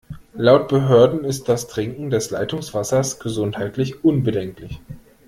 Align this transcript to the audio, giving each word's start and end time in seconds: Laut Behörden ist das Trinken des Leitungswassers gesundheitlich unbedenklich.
Laut 0.33 0.67
Behörden 0.67 1.23
ist 1.25 1.47
das 1.47 1.67
Trinken 1.67 2.09
des 2.09 2.31
Leitungswassers 2.31 3.19
gesundheitlich 3.19 4.03
unbedenklich. 4.03 4.81